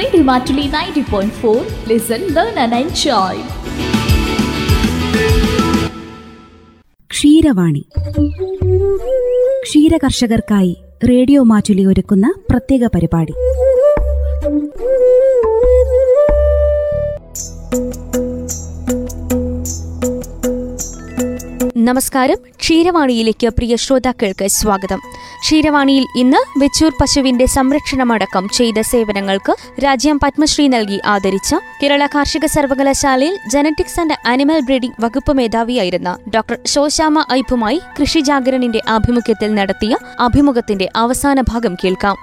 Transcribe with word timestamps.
Radio 0.00 0.22
point 0.24 0.52
90.4. 0.52 1.88
Listen 1.88 2.20
learn 2.36 2.58
and 2.58 2.74
enjoy 2.74 3.42
Ksheeravani. 7.10 7.82
ക്ഷീരകർഷകർക്കായി 9.62 10.76
radio 11.08 11.42
Mattoli 11.42 11.84
ഒരുക്കുന്ന 11.86 12.34
പ്രത്യേക 12.50 12.86
പരിപാടി. 12.86 13.34
നമസ്കാരം. 21.86 22.38
ക്ഷീരവാണിയിലേക്ക് 22.60 23.48
പ്രിയ 23.48 23.76
ശ്രോതാക്കൾക്ക് 23.76 24.46
സ്വാഗതം. 24.48 25.00
ക്ഷീരവാണിയിൽ 25.40 26.06
ഇന്ന് 26.16 26.60
വെച്ചൂർ 26.60 26.92
പശുവിന്റെ 27.00 27.46
സംരക്ഷണമടക്കം 27.46 28.48
ചെയ്ത 28.48 28.80
സേവനങ്ങൾക്ക് 28.80 29.52
രാജ്യം 29.84 30.20
പത്മശ്രീ 30.22 30.68
നൽകി 30.68 31.00
ആദരിച്ച 31.06 31.54
കേരള 31.82 32.06
കാർഷിക 32.06 32.46
സർവകലാശാലയിൽ 32.46 33.36
ജനറ്റിക്സ് 33.50 34.00
ആൻഡ് 34.00 34.18
അനിമൽ 34.26 34.60
ബ്രീഡിംഗ് 34.60 35.04
വകുപ്പ് 35.04 35.32
മേധാവിയായിരുന്ന 35.32 36.18
ഡോക്ടർ 36.34 36.58
ശോശാമ 36.66 37.24
ഐപ്പുമായി 37.32 37.80
കൃഷി 38.00 38.20
ജാഗരണിന്റെ 38.20 38.82
ആഭിമുഖ്യത്തിൽ 38.88 39.54
നടത്തിയ 39.54 39.96
അഭിമുഖത്തിന്റെ 40.20 40.88
അവസാന 40.96 41.40
ഭാഗം 41.40 41.76
കേൾക്കാം. 41.84 42.16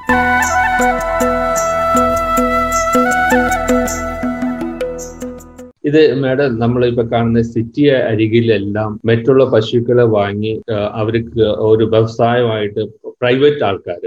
ഇത് 5.88 6.02
മാഡം 6.16 6.56
നമ്മളിപ്പോ 6.60 7.04
കാണുന്ന 7.12 7.42
സിറ്റി 7.48 7.84
അരികിലെല്ലാം 8.04 8.92
മറ്റുള്ള 9.06 9.44
പശുക്കളെ 9.52 10.06
വാങ്ങി 10.12 10.54
അവർക്ക് 10.96 11.46
ഒരു 11.64 11.86
വ്യവസായമായിട്ട് 11.86 12.84
പ്രൈവറ്റ് 13.22 13.64
ആൾക്കാർ 13.68 14.02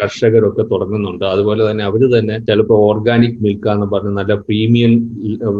കർഷകരൊക്കെ 0.00 0.64
തുടങ്ങുന്നുണ്ട്. 0.72 1.24
അതുപോലെ 1.32 1.62
തന്നെ 1.68 1.84
അവർ 1.90 2.02
തന്നെ 2.16 2.36
ചിലപ്പോൾ 2.48 2.78
ഓർഗാനിക് 2.88 3.38
മിൽക്ക് 3.44 3.68
എന്ന് 3.74 3.86
പറഞ്ഞ് 3.94 4.12
നല്ല 4.18 4.34
പ്രീമിയം 4.46 4.92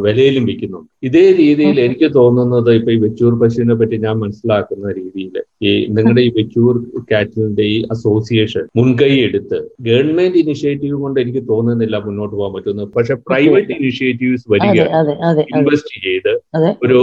വിലയിലും 0.07 0.45
വിൽക്കുന്നുണ്ട്. 0.51 0.89
ഇതേ 1.09 1.25
രീതിയിൽ 1.41 1.77
എനിക്ക് 1.87 2.09
തോന്നുന്നത് 2.19 2.71
ഇപ്പൊ 2.79 2.91
ഈ 2.97 2.99
വെച്ചൂർ 3.05 3.33
പശുവിനെ 3.41 3.77
പറ്റി 3.81 3.97
ഞാൻ 4.07 4.17
മനസ്സിലാക്കുന്ന 4.25 4.93
രീതിയിൽ 4.99 5.37
ഈ 5.69 5.73
നിങ്ങളുടെ 5.97 6.23
ഈ 6.29 6.31
വെച്ചൂർ 6.39 6.75
കാറ്റലിന്റെ 7.11 7.65
ഈ 7.75 7.77
അസോസിയേഷൻ 7.95 8.65
മുൻകൈ 8.79 9.13
എടുത്ത് 9.27 9.59
ഗവൺമെന്റ് 9.89 10.39
ഇനിഷ്യേറ്റീവ് 10.43 10.97
കൊണ്ട് 11.05 11.19
എനിക്ക് 11.25 11.43
തോന്നുന്നില്ല 11.51 11.97
മുന്നോട്ട് 12.07 12.35
പോകാൻ 12.37 12.53
പറ്റുന്നത് 12.57 12.89
പക്ഷെ 12.97 13.17
പ്രൈവറ്റ് 13.29 13.75
ഇനിഷ്യേറ്റീവ്സ് 13.81 14.47
വരിക 14.55 14.87
ഇൻവെസ്റ്റ് 15.59 15.97
ചെയ്ത് 16.07 16.33
ഒരു 16.87 17.01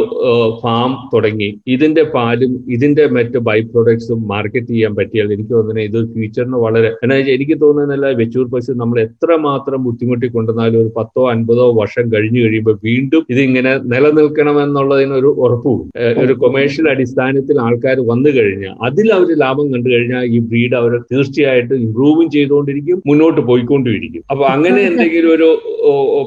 ഫാം 0.62 0.92
തുടങ്ങി. 1.14 1.50
ഇതിന്റെ 1.76 2.04
പാലും 2.16 2.52
ഇതിന്റെ 2.76 3.06
മറ്റ് 3.18 3.40
ബൈ 3.50 3.60
പ്രൊഡക്ട്സും 3.74 4.22
മാർക്കറ്റ് 4.34 4.72
ചെയ്യാൻ 4.74 4.94
പറ്റിയാൽ 5.00 5.28
എനിക്ക് 5.36 5.54
തോന്നുന്നത് 5.56 5.88
ഇത് 5.90 6.00
ഫ്യൂച്ചറിന് 6.14 6.60
വളരെ 6.66 6.92
എന്നാ 7.04 7.18
എനിക്ക് 7.36 7.58
തോന്നുന്നില്ല 7.64 8.14
വെച്ചൂർ 8.22 8.48
പശു 8.54 8.78
നമ്മൾ 8.82 8.98
എത്ര 9.08 9.38
മാത്രം 9.48 9.80
ബുദ്ധിമുട്ടി 9.88 10.28
കൊണ്ടുവന്നാലും 10.36 10.80
ഒരു 10.84 10.92
പത്തോ 10.98 11.24
അൻപതോ 11.34 11.68
വർഷം 11.82 12.06
കഴിഞ്ഞു 12.14 12.42
കഴിയുമ്പോൾ 12.46 12.78
വീണ്ടും 12.88 13.24
ഇതിങ്ങനെ 13.34 13.74
നിലനിൽക്കണമെന്നുള്ളതിന് 13.94 15.16
ഒരു 15.22 15.32
ഉറപ്പും 15.46 15.80
ഒരു 16.24 16.34
കൊമേഴ്ഷ്യൽ 16.44 16.88
അടിസ്ഥാനത്തിൽ 16.94 17.58
ആൾക്കാർ 17.68 17.98
വന്നു 18.12 18.32
കഴിഞ്ഞാൽ 18.38 18.76
അതിൽ 18.88 19.08
അവർ 19.18 19.30
ലാഭം 19.44 19.68
കണ്ടു 19.74 19.90
കഴിഞ്ഞാൽ 19.94 20.24
ഈ 20.36 20.40
ബ്രീഡ് 20.50 20.76
അവർ 20.82 20.94
തീർച്ചയായിട്ടും 21.12 21.78
ഇംപ്രൂവും 21.86 22.28
ചെയ്തുകൊണ്ടിരിക്കും 22.36 22.98
മുന്നോട്ട് 23.10 23.42
പോയിക്കൊണ്ടിരിക്കും. 23.50 24.24
അപ്പൊ 24.32 24.44
അങ്ങനെ 24.54 24.80
എന്തെങ്കിലും 24.90 25.32
ഒരു 25.36 25.50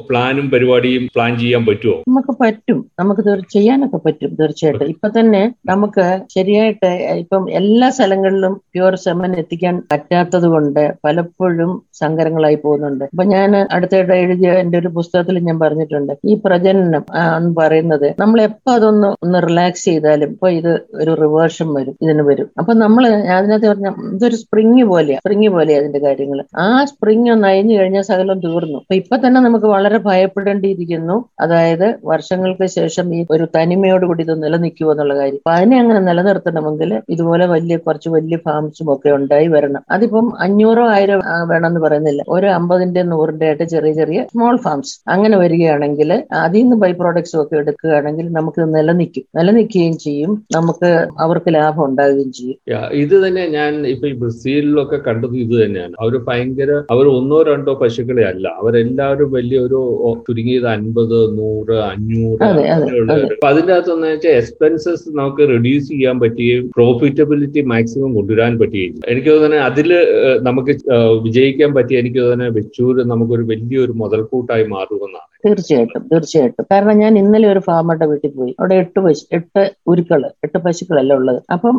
പ്ലാനും 0.09 0.47
പരിപാടിയും 0.53 1.03
പ്ലാൻ 1.15 1.31
ചെയ്യാൻ 1.41 1.63
പറ്റുമോ 1.69 1.97
നമുക്ക് 2.09 2.33
പറ്റും. 2.43 2.79
നമുക്ക് 3.01 3.23
ചെയ്യാനൊക്കെ 3.55 3.99
പറ്റും 4.05 4.31
തീർച്ചയായിട്ടും. 4.39 4.89
ഇപ്പൊ 4.93 5.07
തന്നെ 5.17 5.43
നമുക്ക് 5.71 6.05
ശരിയായിട്ട് 6.35 6.91
ഇപ്പം 7.23 7.43
എല്ലാ 7.59 7.87
സ്ഥലങ്ങളിലും 7.97 8.53
പ്യുവർ 8.73 8.95
സെമൻ 9.05 9.31
എത്തിക്കാൻ 9.53 9.75
പറ്റാത്തത് 9.91 10.45
കൊണ്ട് 10.53 10.83
പലപ്പോഴും 11.05 11.71
സങ്കരങ്ങളായി 12.01 12.57
പോകുന്നുണ്ട്. 12.63 13.03
അപ്പൊ 13.13 13.23
ഞാൻ 13.33 13.51
അടുത്തിടെ 13.75 14.15
എഴുതിയ 14.23 14.51
എന്റെ 14.61 14.77
ഒരു 14.81 14.89
പുസ്തകത്തിൽ 14.97 15.35
ഞാൻ 15.47 15.57
പറഞ്ഞിട്ടുണ്ട്. 15.63 16.13
ഈ 16.31 16.33
പ്രജനനം 16.45 17.03
എന്ന് 17.37 17.51
പറയുന്നത് 17.59 18.07
നമ്മൾ 18.21 18.39
എപ്പോ 18.49 18.71
അതൊന്ന് 18.77 19.09
ഒന്ന് 19.25 19.39
റിലാക്സ് 19.47 19.83
ചെയ്താലും 19.89 20.31
ഇപ്പൊ 20.33 20.49
ഇത് 20.59 20.71
ഒരു 21.01 21.11
റിവേർഷൻ 21.23 21.67
വരും 21.77 21.95
ഇതിന് 22.05 22.23
വരും. 22.29 22.47
അപ്പൊ 22.61 22.73
നമ്മൾ 22.83 23.03
അതിനകത്ത് 23.37 23.67
പറഞ്ഞ 23.71 23.89
ഇതൊരു 24.15 24.39
സ്പ്രിങ് 24.43 24.85
പോലെയാ 24.93 25.19
സ്പ്രിങ് 25.23 25.51
പോലെയാ 25.57 25.77
അതിന്റെ 25.81 26.01
കാര്യങ്ങൾ 26.07 26.41
ആ 26.65 26.67
സ്പ്രിങ് 26.91 27.29
ഒന്ന് 27.35 27.47
അയഞ്ഞു 27.51 27.75
കഴിഞ്ഞാൽ 27.79 28.05
സകലം 28.11 28.39
തീർന്നു. 28.47 28.79
അപ്പൊ 28.83 28.95
ഇപ്പൊ 29.01 29.15
തന്നെ 29.25 29.41
നമുക്ക് 29.47 29.69
വളരെ 29.75 29.99
ഭയപ്പെടേണ്ടിയിരിക്കുന്നു. 30.09 31.17
അതായത് 31.45 31.87
വർഷങ്ങൾക്ക് 32.13 32.67
ശേഷം 32.79 33.07
ഈ 33.19 33.21
ഒരു 33.37 33.47
തനിമയോടുകൂടി 33.57 34.23
ഇത് 34.27 34.35
നിലനിൽക്കുമോ 34.45 34.91
എന്നുള്ള 34.95 35.13
കാര്യം. 35.21 35.39
അപ്പൊ 35.43 35.53
അതിനെ 35.57 35.77
അങ്ങനെ 35.83 36.01
നിലനിർത്തണമെങ്കിൽ 36.09 36.91
ഇതുപോലെ 37.15 37.45
വലിയ 37.55 37.75
കുറച്ച് 37.85 38.09
വലിയ 38.17 38.37
ഫാംസും 38.47 38.87
ഒക്കെ 38.95 39.09
ഉണ്ടായി 39.19 39.42
വരണം. 39.47 39.83
അതിപ്പം 39.91 40.25
അഞ്ഞൂറോ 40.39 40.85
ആയിരം 40.87 41.21
വേണം 41.23 41.63
വേണമെന്ന് 41.63 41.79
പറയുന്നില്ല. 41.79 42.21
ഒരു 42.27 42.47
അമ്പതിന്റെ 42.47 43.01
നൂറിന്റെ 43.03 43.45
ആയിട്ട് 43.45 43.63
ചെറിയ 43.63 43.91
ചെറിയ 43.93 44.19
സ്മോൾ 44.31 44.55
ഫാംസ് 44.57 44.93
അങ്ങനെ 45.09 45.37
വരികയാണെങ്കിൽ 45.37 46.09
അതിൽ 46.43 46.61
നിന്ന് 46.61 46.75
ബൈ 46.75 46.91
പ്രോഡക്ട്സും 46.91 47.41
ഒക്കെ 47.41 47.55
എടുക്കുകയാണെങ്കിൽ 47.55 48.27
നമുക്ക് 48.31 48.61
നിലനിൽക്കും. 48.75 49.25
നിലനിൽക്കുകയും 49.37 49.97
ചെയ്യും. 49.97 50.31
നമുക്ക് 50.55 50.89
അവർക്ക് 51.19 51.53
ലാഭം 51.53 51.83
ഉണ്ടാവുകയും 51.85 52.31
ചെയ്യും. 52.31 52.57
ഇത് 53.03 53.15
തന്നെ 53.25 53.43
ഞാൻ 53.47 53.71
ഇപ്പൊ 53.87 54.07
ഈ 54.07 54.13
ബ്രസീലിലൊക്കെ 54.13 54.99
കണ്ടത് 55.07 55.35
ഇത് 55.45 55.55
തന്നെയാണ്. 55.63 55.95
അവർ 56.01 56.13
ഭയങ്കര 56.27 56.71
അവർ 56.93 57.05
ഒന്നോ 57.17 57.41
രണ്ടോ 57.51 57.73
പശുക്കളെ 57.81 58.23
അല്ല. 58.23 58.47
അവരെല്ലാവരും 58.61 59.31
വലിയ 59.31 59.59
ഒരു 59.59 59.79
ചുരുങ്ങിയത് 60.27 60.67
അൻപത് 60.67 61.17
നൂറ് 61.39 61.77
അഞ്ഞൂറ് 61.89 62.43
അപ്പൊ 63.33 63.47
അതിന്റെ 63.47 63.73
അകത്തെന്ന് 63.73 64.07
വെച്ചാൽ 64.07 64.35
എക്സ്പെൻസസ് 64.41 65.09
നമുക്ക് 65.21 65.43
റെഡ്യൂസ് 65.53 65.87
ചെയ്യാൻ 65.87 66.17
പറ്റുകയും 66.19 66.65
പ്രോഫിറ്റബിലിറ്റി 66.77 67.61
മാക്സിമം 67.71 68.11
കൊണ്ടുവരാൻ 68.15 68.53
പറ്റുകയും. 68.59 68.95
എനിക്ക് 69.07 69.32
തോന്നുന്നത് 69.35 69.93
ഏഹ്, 70.21 70.39
നമുക്ക് 70.47 70.71
വിജയിക്കാൻ 71.25 71.71
പറ്റിയ 71.75 72.01
എനിക്ക് 72.01 72.19
തോന്നുന്നത് 72.21 72.55
വെച്ചൂര് 72.57 73.01
നമുക്കൊരു 73.11 73.45
വലിയൊരു 73.51 73.93
മുതൽക്കൂട്ടായി 74.01 74.65
മാറുമെന്നാണ്. 74.73 75.27
തീർച്ചയായിട്ടും 75.45 76.03
തീർച്ചയായിട്ടും. 76.11 76.65
കാരണം 76.71 76.95
ഞാൻ 76.97 77.13
ഇന്നലെ 77.21 77.47
ഒരു 77.53 77.61
ഫാമറുടെ 77.65 78.05
വീട്ടിൽ 78.11 78.31
പോയി 78.35 78.51
അവിടെ 78.59 78.75
എട്ട് 78.83 78.99
പശു 79.05 79.23
എട്ട് 79.37 79.61
ഉരുക്കൾ 79.91 80.21
എട്ട് 80.45 80.59
പശുക്കളല്ല 80.65 81.13
ഉള്ളത്. 81.19 81.39
അപ്പം 81.55 81.75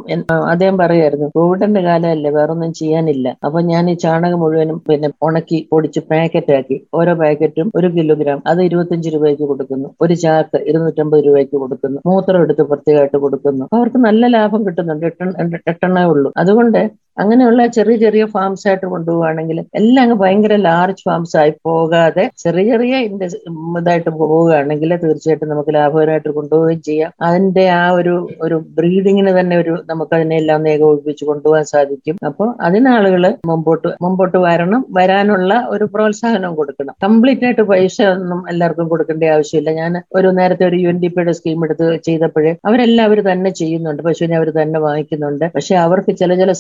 അദ്ദേഹം 0.51 0.77
പറയായിരുന്നു 0.83 1.27
കോവിഡിന്റെ 1.37 1.83
കാലമല്ലേ 1.87 2.31
വേറൊന്നും 2.37 2.73
ചെയ്യാനില്ല. 2.81 3.27
അപ്പൊ 3.47 3.61
ഞാൻ 3.71 3.85
ഈ 3.91 4.05
ചാണകം 4.05 4.41
മുഴുവനും 4.45 4.79
പിന്നെ 4.89 5.09
ഉണക്കി 5.29 5.61
പൊടിച്ച് 5.73 6.03
പാക്കറ്റ് 6.11 6.55
ആക്കി 6.59 6.79
ഓരോ 6.99 7.15
പാക്കറ്റും 7.23 7.71
ഒരു 7.81 7.91
കിലോഗ്രാം 7.97 8.43
അത് 8.53 8.61
ഇരുപത്തിയഞ്ച് 8.69 9.13
രൂപയ്ക്ക് 9.15 9.47
കൊടുക്കുന്നു. 9.53 9.89
ഒരു 10.05 10.17
ചാക്ക് 10.25 10.43
ഇരുന്നൂറ്റമ്പത് 10.71 11.23
രൂപയ്ക്ക് 11.29 11.57
കൊടുക്കുന്നു. 11.63 11.99
മൂത്രം 12.11 12.43
എടുത്ത് 12.47 12.65
പ്രത്യേകമായിട്ട് 12.73 13.19
കൊടുക്കുന്നു. 13.25 13.65
അവർക്ക് 13.77 14.01
നല്ല 14.09 14.27
ലാഭം 14.37 14.61
കിട്ടുന്നുണ്ട് 14.69 15.07
എട്ടെണ്ണേ 15.73 16.05
ഉള്ളൂ. 16.13 16.31
അതുകൊണ്ട് 16.43 16.81
അങ്ങനെയുള്ള 17.23 17.63
ചെറിയ 17.77 17.97
ചെറിയ 18.05 18.25
ഫാംസ് 18.35 18.65
ആയിട്ട് 18.69 18.87
കൊണ്ടുപോവുകയാണെങ്കിൽ 18.95 19.59
എല്ലാം 19.81 20.03
അങ്ങ് 20.05 20.17
ഭയങ്കര 20.23 20.55
ലാർജ് 20.67 21.05
ഫാംസ് 21.07 21.35
ആയി 21.41 21.53
പോകാതെ 21.69 22.25
ചെറിയ 22.43 22.65
ചെറിയ 22.73 22.95
ഇതായിട്ട് 23.79 24.11
പോവുകയാണെങ്കിൽ 24.21 24.91
തീർച്ചയായിട്ടും 25.05 25.51
നമുക്ക് 25.53 25.73
ലാഭകരമായിട്ട് 25.77 26.31
കൊണ്ടുപോവുകയും 26.39 26.81
ചെയ്യാം. 26.89 27.11
അതിന്റെ 27.29 27.65
ആ 27.81 27.85
ഒരു 27.99 28.15
ഒരു 28.47 28.57
ബ്രീഡിങ്ങിന് 28.79 29.33
തന്നെ 29.39 29.57
ഒരു 29.63 29.75
നമുക്ക് 29.91 30.15
അതിനെ 30.19 30.37
എല്ലാം 30.43 30.69
ഏകോപിപ്പിച്ച് 30.75 31.25
കൊണ്ടുപോകാൻ 31.31 31.65
സാധിക്കും. 31.73 32.17
അപ്പോൾ 32.31 32.49
അതിനാളുകൾ 32.69 33.25
മുമ്പോട്ട് 33.51 33.91
മുമ്പോട്ട് 34.05 34.39
വരണം. 34.47 34.85
വരാനുള്ള 34.99 35.53
ഒരു 35.75 35.85
പ്രോത്സാഹനം 35.95 36.55
കൊടുക്കണം. 36.61 36.95
കംപ്ലീറ്റ് 37.07 37.47
ആയിട്ട് 37.49 37.65
പൈസ 37.73 37.99
ഒന്നും 38.17 38.41
എല്ലാവർക്കും 38.53 38.89
കൊടുക്കേണ്ട 38.93 39.25
ആവശ്യമില്ല. 39.37 39.71
ഞാൻ 39.81 39.93
ഒരു 40.19 40.29
നേരത്തെ 40.39 40.65
ഒരു 40.71 40.77
യു 40.85 40.89
എൻ 40.89 40.99
ഡി 41.03 41.09
പിയുടെ 41.15 41.33
സ്കീം 41.39 41.65
എടുത്ത് 41.67 41.87
ചെയ്തപ്പോഴേ 42.09 42.53
അവരെല്ലാവരും 42.69 43.27
തന്നെ 43.33 43.51
ചെയ്യുന്നുണ്ട്. 43.61 44.03
പശുവിനെ 44.09 44.37
അവർ 44.41 44.51
തന്നെ 44.61 44.79
വാങ്ങിക്കുന്നുണ്ട്. 44.87 45.47
പക്ഷെ 45.57 45.75
അവർക്ക് 45.87 46.15
ചില 46.21 46.35
ചില 46.43 46.53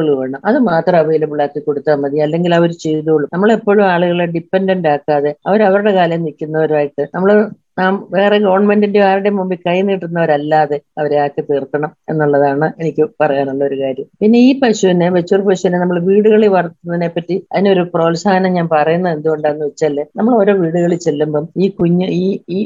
സപ്പോർട്ടുകൾ 0.00 0.20
വേണം. 0.20 0.40
അത് 0.44 0.58
മാത്രം 0.68 0.96
അവൈലബിൾ 0.98 1.42
ആക്കി 1.42 1.60
കൊടുത്താൽ 1.60 1.96
മതി. 1.96 2.18
അല്ലെങ്കിൽ 2.18 2.54
അവർ 2.54 2.70
ചെയ്തോളും. 2.84 3.28
നമ്മളെപ്പോഴും 3.32 3.84
ആളുകളെ 3.86 4.26
ഡിപ്പെൻഡന്റ് 4.36 4.88
ആക്കാതെ 4.88 5.30
അവർ 5.46 5.62
അവരുടെ 5.62 5.92
കാലം 5.92 6.22
നിൽക്കുന്നവരായിട്ട് 6.22 7.04
നമ്മൾ 7.14 7.30
നാം 7.78 7.94
വേറെ 8.14 8.36
ഗവൺമെന്റിന്റെ 8.44 9.00
ആരുടെ 9.08 9.30
മുമ്പിൽ 9.38 9.58
കൈ 9.66 9.76
നീട്ടുന്നവരല്ലാതെ 9.88 10.78
അവരെ 11.00 11.16
ആക്കി 11.24 11.42
തീർക്കണം 11.50 11.90
എന്നുള്ളതാണ് 12.10 12.66
എനിക്ക് 12.82 13.04
പറയാനുള്ള 13.22 13.62
ഒരു 13.68 13.76
കാര്യം. 13.82 14.06
പിന്നെ 14.22 14.38
ഈ 14.48 14.50
പശുവിനെ 14.62 15.08
വെച്ചൂർ 15.16 15.42
പശുവിനെ 15.48 15.78
നമ്മൾ 15.82 15.98
വീടുകളിൽ 16.08 16.48
വളർത്തുന്നതിനെ 16.56 17.08
പറ്റി 17.16 17.36
അതിനൊരു 17.54 17.84
പ്രോത്സാഹനം 17.94 18.52
ഞാൻ 18.58 18.68
പറയുന്നത് 18.74 19.14
എന്തുകൊണ്ടാന്ന് 19.16 19.64
വെച്ചാൽ 19.68 19.96
നമ്മൾ 20.18 20.32
ഓരോ 20.40 20.54
വീടുകളിൽ 20.62 20.98
ചെല്ലുമ്പം 21.06 21.46
ഈ 21.64 21.68
കുഞ്ഞ് 21.80 22.08
ഈ 22.20 22.24
ഈ 22.58 22.60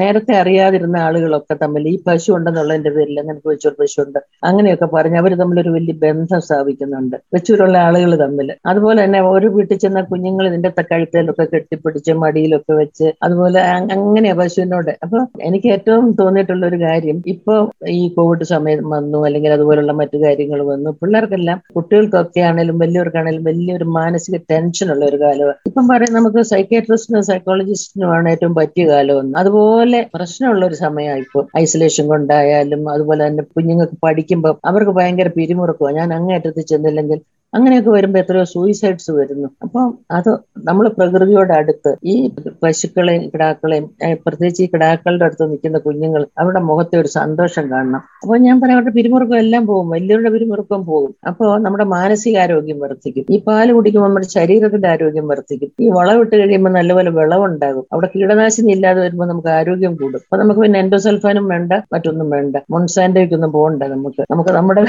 നേരത്തെ 0.00 0.34
അറിയാതിരുന്ന 0.42 0.96
ആളുകളൊക്കെ 1.06 1.54
തമ്മിൽ 1.62 1.84
ഈ 1.92 1.96
പശു 2.08 2.30
ഉണ്ടെന്നുള്ളതിന്റെ 2.36 2.92
പേരിൽ 2.96 3.16
അങ്ങനെ 3.22 3.38
വെച്ചൂർ 3.50 3.74
പശു 3.80 3.98
ഉണ്ട്. 4.04 4.18
അങ്ങനെയൊക്കെ 4.48 4.88
പറഞ്ഞ് 4.96 5.18
അവർ 5.22 5.32
ഒരു 5.62 5.72
വലിയ 5.76 5.94
ബന്ധം 6.04 6.40
സ്ഥാപിക്കുന്നുണ്ട്. 6.48 7.16
വെച്ചൂരുള്ള 7.34 7.76
ആളുകൾ 7.88 8.12
തമ്മിൽ. 8.24 8.48
അതുപോലെ 8.70 8.98
തന്നെ 9.04 9.20
ഒരു 9.34 9.48
വീട്ടിൽ 9.56 9.78
ചെന്ന 9.84 10.00
കുഞ്ഞുങ്ങൾ 10.10 10.44
ഇതിന്റെ 10.50 10.70
കഴുത്തേലൊക്കെ 10.90 11.44
കെട്ടിപ്പിടിച്ച് 11.52 12.12
മടിയിലൊക്കെ 12.22 12.74
വെച്ച് 12.80 13.06
അതുപോലെ 13.26 13.60
അങ്ങനെ 13.78 14.28
പശുവിനോട്. 14.40 14.92
അപ്പൊ 15.04 15.18
എനിക്ക് 15.48 15.68
ഏറ്റവും 15.76 16.06
തോന്നിയിട്ടുള്ള 16.20 16.64
ഒരു 16.70 16.78
കാര്യം 16.84 17.18
ഇപ്പൊ 17.34 17.54
ഈ 17.94 18.02
കോവിഡ് 18.16 18.46
സമയം 18.52 18.82
വന്നു 18.94 19.18
അല്ലെങ്കിൽ 19.26 19.52
അതുപോലുള്ള 19.56 19.94
മറ്റു 20.00 20.18
കാര്യങ്ങൾ 20.24 20.60
വന്നു 20.72 20.90
പിള്ളേർക്കെല്ലാം 21.00 21.58
കുട്ടികൾക്കൊക്കെ 21.76 22.42
ആണെങ്കിലും 22.50 22.78
വലിയവർക്കാണെങ്കിലും 22.84 23.46
വലിയൊരു 23.50 23.86
മാനസിക 23.98 24.38
ടെൻഷൻ 24.52 24.88
ഉള്ള 24.94 25.04
ഒരു 25.10 25.20
കാലമാണ് 25.24 25.56
ഇപ്പം 25.70 25.84
പറയും 25.92 26.14
നമുക്ക് 26.18 26.42
സൈക്കാട്രിസ്റ്റിനും 26.52 27.24
സൈക്കോളജിസ്റ്റിനുമാണ് 27.30 28.28
ഏറ്റവും 28.34 28.54
പറ്റിയ 28.60 28.84
കാലമെന്ന്. 28.92 29.34
അതുപോലെ 29.42 30.00
പ്രശ്നമുള്ള 30.14 30.62
ഒരു 30.66 30.78
സമയമാണ് 30.84 31.22
ഇപ്പോൾ. 31.26 31.44
ഐസൊലേഷൻ 31.62 32.06
കൊണ്ടായാലും 32.12 32.82
അതുപോലെ 32.94 33.22
തന്നെ 33.26 33.44
കുഞ്ഞുങ്ങൾക്ക് 33.56 33.98
പഠിക്കുമ്പോൾ 34.06 34.54
അവർക്ക് 34.70 34.94
ഭയങ്കര 34.98 35.30
പിരിമുറക്കുക 35.38 35.90
ഞാൻ 35.98 36.08
അങ്ങേറ്റത്തിൽ 36.18 36.66
ചെന്നില്ലെങ്കിൽ 36.72 37.20
അങ്ങനെയൊക്കെ 37.54 37.90
വരുമ്പോൾ 37.90 38.18
എത്രയോ 38.18 38.44
സൂയിസൈഡ്സ് 38.44 39.10
വരുന്നു. 39.10 39.48
അപ്പോൾ 39.62 39.84
അത് 40.10 40.30
നമ്മൾ 40.64 40.88
പ്രകൃതിയോട് 40.88 41.52
അടുത്ത് 41.52 41.96
ഈ 42.04 42.30
പശുക്കളെയും 42.62 43.30
കിടാക്കളെയും 43.34 43.86
പ്രത്യേകിച്ച് 44.26 44.62
ഈ 44.62 44.66
കിടാക്കളുടെ 44.66 45.24
അടുത്ത് 45.24 45.50
നിൽക്കുന്ന 45.50 45.78
കുഞ്ഞുങ്ങൾ 45.78 46.26
അവരുടെ 46.38 46.60
മുഖത്തെ 46.60 46.96
ഒരു 46.98 47.08
സന്തോഷം 47.08 47.70
കാണണം. 47.70 48.02
അപ്പോൾ 48.22 48.38
ഞാൻ 48.38 48.60
പറയാം 48.60 48.76
അവരുടെ 48.76 48.94
പിരിമുറുക്കം 48.94 49.38
എല്ലാം 49.38 49.66
പോകും 49.66 49.90
വലിയവരുടെ 49.90 50.30
പിരിമുറുക്കം 50.30 50.84
പോകും. 50.84 51.14
അപ്പോൾ 51.26 51.60
നമ്മുടെ 51.60 51.84
മാനസികാരോഗ്യം 51.84 52.78
വർദ്ധിക്കും. 52.78 53.26
ഈ 53.30 53.38
പാൽ 53.46 53.72
കുടിക്കുമ്പോൾ 53.72 54.08
നമ്മുടെ 54.08 54.26
ശരീരത്തിന്റെ 54.26 54.88
ആരോഗ്യം 54.88 55.28
വർദ്ധിക്കും. 55.28 55.70
ഈ 55.80 55.88
വളവിട്ട് 55.88 56.34
കഴിയുമ്പോൾ 56.36 56.70
നല്ലപോലെ 56.70 57.10
വിളവുണ്ടാകും 57.10 57.84
അവിടെ 57.92 58.10
കീടനാശിനി 58.16 58.72
ഇല്ലാതെ 58.72 59.00
വരുമ്പോൾ 59.00 59.28
നമുക്ക് 59.28 59.48
ആരോഗ്യം 59.48 59.96
കൂടും. 59.96 60.20
അപ്പൊ 60.24 60.36
നമുക്ക് 60.42 60.60
പിന്നെ 60.60 60.80
എൻഡോസൾഫാനും 60.80 61.48
വേണ്ട 61.48 61.72
മറ്റൊന്നും 61.92 62.30
വേണ്ട. 62.30 62.56
മൊൺസാൻഡേക്കൊന്നും 62.70 63.52
പോകണ്ട 63.52 63.82
നമുക്ക്. 63.82 64.22
നമുക്ക് 64.30 64.50
നമ്മുടെ 64.50 64.82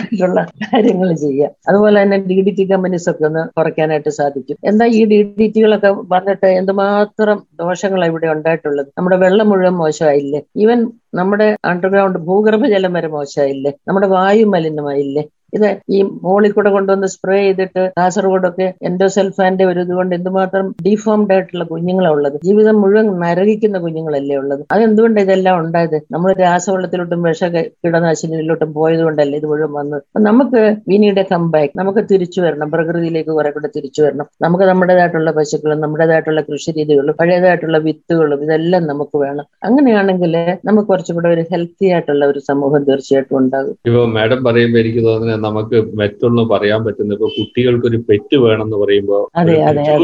കാര്യങ്ങൾ 0.63 1.13
ചെയ്യാം. 1.25 1.51
അതുപോലെ 1.69 2.03
തന്നെ 2.03 2.17
ഡി 2.17 2.50
ഡി 2.51 2.55
ടി 2.57 2.63
കമ്പനീസ് 2.71 3.09
ഒക്കെ 3.11 3.25
ഒന്ന് 3.29 3.43
കുറയ്ക്കാനായിട്ട് 3.57 4.11
സാധിക്കും. 4.19 4.57
എന്താ 4.71 4.85
ഈ 4.99 5.01
ഡി 5.11 5.19
ഡി 5.39 5.47
ടികളൊക്കെ 5.55 5.89
വന്നിട്ട് 6.15 6.49
എന്തുമാത്രം 6.61 7.37
ദോഷങ്ങളാണ് 7.61 8.11
ഇവിടെ 8.11 8.27
ഉണ്ടായിട്ടുള്ളത്? 8.35 8.89
നമ്മുടെ 8.97 9.17
വെള്ളം 9.25 9.49
മുഴുവൻ 9.51 9.75
മോശമായില്ലേ? 9.83 10.41
ഈവൻ 10.63 10.79
നമ്മുടെ 11.19 11.47
അണ്ടർഗ്രൗണ്ട് 11.71 12.19
ഭൂഗർഭജലം 12.29 12.93
വരെ 12.97 13.07
മോശമായില്ലേ? 13.17 13.71
നമ്മുടെ 13.87 14.07
വായു 14.07 14.45
മലിനമായില്ലേ? 14.55 15.23
ഇത് 15.53 15.67
ഈ 15.89 15.99
മോളിൽ 16.25 16.51
കൂടെ 16.51 16.69
കൊണ്ടുവന്ന് 16.69 17.07
സ്പ്രേ 17.07 17.37
ചെയ്തിട്ട് 17.43 17.83
കാസർഗോഡൊക്കെ 17.97 18.67
എൻഡോസെൽഫാന്റെ 18.89 19.65
ഒരു 19.65 19.79
ഇതുകൊണ്ട് 19.81 20.13
എന്തുമാത്രം 20.15 20.65
ഡീഫോംഡ് 20.87 21.33
ആയിട്ടുള്ള 21.35 21.63
കുഞ്ഞുങ്ങളാണ് 21.63 22.15
ഉള്ളത്. 22.15 22.37
ജീവിതം 22.47 22.75
മുഴുവൻ 22.81 23.07
നരകിക്കുന്ന 23.23 23.77
കുഞ്ഞുങ്ങളല്ലേ 23.79 24.35
ഉള്ളത്. 24.35 24.63
അതെന്തുകൊണ്ട് 24.71 25.19
ഇതെല്ലാം 25.21 25.55
ഉണ്ടായത്? 25.63 25.97
നമ്മൾ 26.11 26.29
രാസവെള്ളത്തിലോട്ടും 26.43 27.23
വിഷ 27.27 27.43
കീടനാശിനിയിലോട്ടും 27.83 28.73
പോയത് 28.73 29.03
കൊണ്ടല്ലേ 29.03 29.37
ഇത് 29.37 29.47
മുഴുവൻ 29.51 29.71
വന്നത്? 29.79 30.01
അപ്പൊ 30.09 30.21
നമുക്ക് 30.29 30.61
വിനീടെ 30.91 31.23
കം 31.31 31.43
ബാക്ക് 31.53 31.73
നമുക്ക് 31.79 32.03
തിരിച്ചു 32.11 32.39
വരണം. 32.41 32.69
പ്രകൃതിയിലേക്ക് 32.71 33.31
കുറെ 33.31 33.51
കൂടെ 33.51 33.69
തിരിച്ചു 33.77 34.01
വരണം. 34.05 34.27
നമുക്ക് 34.41 34.63
നമ്മുടേതായിട്ടുള്ള 34.63 35.31
പശുക്കളും 35.31 35.81
നമ്മുടേതായിട്ടുള്ള 35.81 36.41
കൃഷി 36.41 36.71
രീതികളും 36.71 37.15
പഴയതായിട്ടുള്ള 37.21 37.77
വിത്തുകളും 37.87 38.43
ഇതെല്ലാം 38.47 38.83
നമുക്ക് 38.87 39.17
വേണം. 39.17 39.45
അങ്ങനെയാണെങ്കിൽ 39.63 40.33
നമുക്ക് 40.65 40.87
കുറച്ചും 40.87 41.15
കൂടെ 41.15 41.29
ഒരു 41.35 41.45
ഹെൽത്തി 41.51 41.85
ആയിട്ടുള്ള 41.93 42.25
ഒരു 42.25 42.39
സമൂഹം 42.49 42.83
തീർച്ചയായിട്ടും 42.83 43.37
ഉണ്ടാകും. 43.37 43.75
ഇപ്പൊ 43.89 44.05
മാഡം 44.17 44.39
പറയുമ്പോൾ 44.43 44.79
എനിക്ക് 44.79 45.03
തോന്നുന്നത് 45.07 45.40
നമുക്ക് 45.47 45.77
മറ്റൊന്ന് 45.99 46.43
പറയാൻ 46.53 46.81
പറ്റുന്ന 46.85 47.17
ഇപ്പൊ 47.17 47.29
കുട്ടികൾക്ക് 47.37 47.87
ഒരു 47.91 47.99
പെറ്റ് 48.09 48.37
വേണം 48.45 48.65
എന്ന് 48.67 48.77
പറയുമ്പോ 48.83 49.17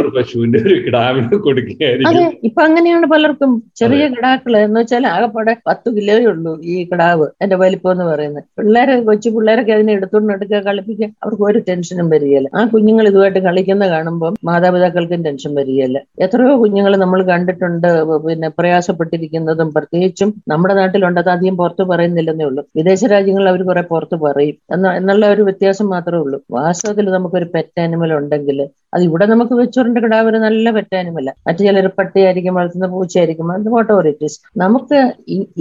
ഒരു 0.01 0.09
പശുവിന്റെ 0.17 0.59
ഒരു 0.65 0.75
കിടാവിന് 0.85 1.27
അതെ 1.27 1.37
കൊടുക്കുകയായിരിക്കും 1.45 2.25
ഇപ്പൊ 2.47 2.61
അങ്ങനെയാണ് 2.67 3.07
പലർക്കും 3.13 3.51
ചെറിയ 3.79 4.03
കിടാക്കൾ 4.15 4.53
എന്ന് 4.65 4.79
വെച്ചാൽ 4.81 5.05
ആകെപ്പാടെ 5.13 5.53
പത്ത് 5.69 5.89
കിലോയേ 5.97 6.25
ഉള്ളൂ 6.33 6.53
ഈ 6.73 6.75
കിടാവ് 6.91 7.27
എന്റെ 7.43 7.55
വലിപ്പം 7.63 7.91
എന്ന് 7.95 8.05
പറയുന്നത്. 8.11 8.43
പിള്ളേരെ 8.59 8.95
കൊച്ചു 9.09 9.29
പിള്ളേരൊക്കെ 9.35 9.73
അതിനെ 9.77 9.91
എടുത്തുകൊണ്ട് 9.97 10.31
എടുക്കുക 10.35 10.59
കളിപ്പിക്കുക 10.67 11.09
അവർക്ക് 11.23 11.45
ഒരു 11.49 11.59
ടെൻഷനും 11.69 12.07
വരികയില്ല. 12.13 12.49
ആ 12.57 12.63
കുഞ്ഞുങ്ങൾ 12.73 13.07
ഇതുമായിട്ട് 13.11 13.41
കളിക്കുന്ന 13.47 13.87
കാണുമ്പോൾ 13.93 14.33
മാതാപിതാക്കൾക്കും 14.49 15.23
ടെൻഷൻ 15.27 15.51
വരികയില്ല. 15.59 15.97
എത്രയോ 16.25 16.53
കുഞ്ഞുങ്ങൾ 16.63 16.95
നമ്മൾ 17.03 17.19
കണ്ടിട്ടുണ്ട് 17.31 17.89
പിന്നെ 18.27 18.49
പ്രയാസപ്പെട്ടിരിക്കുന്നതും 18.59 19.69
പ്രത്യേകിച്ചും 19.77 20.29
നമ്മുടെ 20.53 20.75
നാട്ടിലുണ്ട് 20.81 21.19
അത് 21.23 21.31
അധികം 21.35 21.57
പുറത്ത് 21.61 21.83
പറയുന്നില്ലെന്നേ 21.91 22.45
ഉള്ളൂ. 22.49 22.63
വിദേശ 22.79 23.01
രാജ്യങ്ങളിൽ 23.15 23.49
അവർ 23.53 23.61
കുറെ 23.69 23.83
പുറത്ത് 23.91 24.17
പറയും. 24.25 24.57
എന്ന 24.75 24.93
എന്നുള്ള 24.99 25.26
ഒരു 25.33 25.41
വ്യത്യാസം 25.47 25.87
മാത്രമേ 25.93 26.19
ഉള്ളൂ. 26.23 26.37
വാസ്തവത്തിൽ 26.57 27.05
നമുക്കൊരു 27.15 27.47
പെറ്റ് 27.55 27.79
ആനിമൽ 27.83 28.11
ഉണ്ടെങ്കിൽ 28.19 28.59
അത് 28.95 29.01
ഇവിടെ 29.07 29.25
നമുക്ക് 29.31 29.53
വെച്ചോറിന്റെ 29.61 30.01
കിടാവ് 30.03 30.29
ഒരു 30.31 30.39
നല്ല 30.45 30.71
പെറ്റ് 30.77 30.95
ആനിമല 30.99 31.29
മറ്റു 31.47 31.61
ചിലർ 31.67 31.87
പട്ടിയായിരിക്കും 31.99 32.55
വളർത്തുന്ന 32.59 32.89
പൂച്ചയായിരിക്കും 32.95 33.51
അത് 33.55 33.69
വാട്ട് 33.75 34.07
ഇറ്റ് 34.13 34.27
ഈസ് 34.29 34.37
നമുക്ക് 34.63 34.99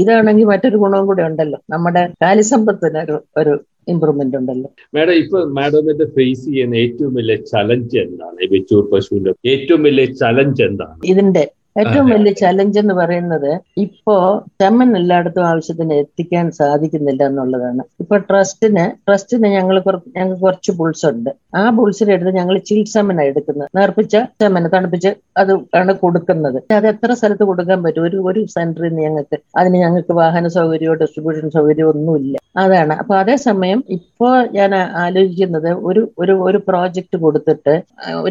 ഇതാണെങ്കിൽ 0.02 0.48
മറ്റൊരു 0.52 0.78
ഗുണവും 0.84 1.06
കൂടെ 1.10 1.24
ഉണ്ടല്ലോ. 1.30 1.60
നമ്മുടെ 1.74 2.04
കാലിസമ്പത്തിന് 2.24 3.00
ഒരു 3.06 3.16
ഒരു 3.42 3.54
ഇമ്പ്രൂവ്മെന്റ് 3.92 4.36
ഉണ്ടല്ലോ. 4.40 4.68
മാഡം 4.96 5.16
ഇപ്പൊ 5.22 5.38
മാഡത്തിന്റെ 5.58 6.06
ഫേസ് 6.16 6.44
ചെയ്യുന്ന 6.46 6.76
ഏറ്റവും 6.84 7.12
വലിയ 7.18 7.36
ചലഞ്ച് 7.52 7.96
എന്താണ്? 8.04 8.40
വെച്ചൂർ 8.54 8.82
പശുവിന്റെ 8.92 9.32
ഏറ്റവും 9.52 9.82
വലിയ 9.88 10.06
ചലഞ്ച് 10.22 10.62
എന്താണ്? 10.68 10.98
ഇതിന്റെ 11.12 11.44
ഏറ്റവും. 11.80 12.06
വലിയ 12.12 12.32
ചലഞ്ച് 12.40 12.78
എന്ന് 12.82 12.94
പറയുന്നത് 13.00 13.50
ഇപ്പോ 13.84 14.14
ചെമ്മൻ 14.60 14.90
എല്ലായിടത്തും 15.00 15.44
ആവശ്യത്തിന് 15.50 15.94
എത്തിക്കാൻ 16.02 16.46
സാധിക്കുന്നില്ല 16.60 17.22
എന്നുള്ളതാണ്. 17.30 17.82
ഇപ്പൊ 18.02 18.16
ട്രസ്റ്റിന് 18.28 18.84
ട്രസ്റ്റിന് 19.06 19.48
ഞങ്ങൾ 19.56 19.76
ഞങ്ങൾക്ക് 20.16 20.40
കുറച്ച് 20.44 20.72
ബുൾസ് 20.78 21.04
ഉണ്ട്. 21.10 21.30
ആ 21.60 21.62
ബുൾസിനെ 21.78 22.12
എടുത്ത് 22.16 22.32
ഞങ്ങൾ 22.38 22.56
ചിൽസമ്മനാണ് 22.70 23.28
എടുക്കുന്നത്. 23.32 23.68
നേർപ്പിച്ച 23.78 24.16
ചെമ്മന് 24.42 24.70
തണുപ്പിച്ച് 24.74 25.10
അത് 25.42 25.52
ആണ് 25.80 25.92
കൊടുക്കുന്നത്. 26.04 26.58
അത് 26.78 26.86
എത്ര 26.92 27.12
സ്ഥലത്ത് 27.20 27.44
കൊടുക്കാൻ 27.50 27.78
പറ്റും? 27.84 28.04
ഒരു 28.08 28.18
ഒരു 28.28 28.40
സെന്ററിൽ 28.54 28.88
നിന്ന് 28.88 29.04
ഞങ്ങൾക്ക് 29.06 29.36
അതിന് 29.60 29.78
ഞങ്ങൾക്ക് 29.84 30.14
വാഹന 30.22 30.46
സൗകര്യമോ 30.56 30.96
ഡിസ്ട്രിബ്യൂഷൻ 31.02 31.48
സൗകര്യമോ 31.56 31.90
ഒന്നുമില്ല. 31.94 32.34
അതാണ്. 32.62 32.94
അപ്പൊ 33.02 33.14
അതേസമയം 33.22 33.80
ഇപ്പോ 33.96 34.28
ഞാൻ 34.58 34.72
ആലോചിക്കുന്നത് 35.04 35.70
ഒരു 35.88 36.02
ഒരു 36.22 36.34
ഒരു 36.48 36.58
പ്രോജക്റ്റ് 36.68 37.16
കൊടുത്തിട്ട് 37.24 37.74